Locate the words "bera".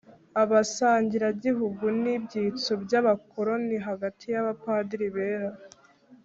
5.17-5.49